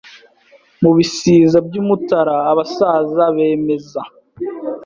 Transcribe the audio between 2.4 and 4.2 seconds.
Abasaza bemeza